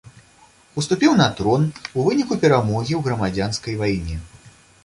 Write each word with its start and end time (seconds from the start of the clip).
Уступіў 0.81 1.11
на 1.19 1.27
трон 1.39 1.67
у 1.97 2.07
выніку 2.07 2.39
перамогі 2.47 2.93
ў 3.01 3.03
грамадзянскай 3.09 3.81
вайне. 3.83 4.15